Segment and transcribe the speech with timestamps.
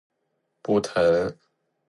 [0.63, 1.37] 不疼